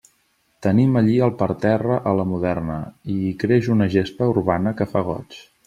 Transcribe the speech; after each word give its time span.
Tenim 0.65 0.95
allí 1.01 1.17
el 1.25 1.33
parterre 1.41 1.99
a 2.11 2.15
la 2.21 2.25
moderna, 2.31 2.79
i 3.17 3.21
hi 3.27 3.35
creix 3.45 3.71
una 3.77 3.91
gespa 3.99 4.33
urbana 4.35 4.77
que 4.81 4.93
fa 4.95 5.09
goig. 5.13 5.41